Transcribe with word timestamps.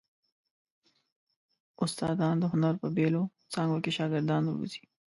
استادان 1.83 2.35
د 2.39 2.43
هنر 2.53 2.73
په 2.81 2.87
بېلو 2.97 3.21
څانګو 3.53 3.77
کې 3.83 3.91
شاګردان 3.97 4.43
روزي. 4.55 4.81